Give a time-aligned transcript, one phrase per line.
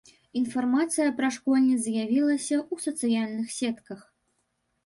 [0.39, 3.99] Інфармацыя пра школьніц з'явілася ў сацыяльных сетках.